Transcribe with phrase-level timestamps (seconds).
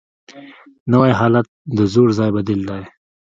[0.91, 1.47] نوی حالت
[1.77, 2.83] د زوړ ځای بدیل دی